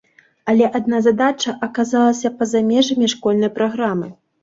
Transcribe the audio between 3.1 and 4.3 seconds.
школьнай праграмы.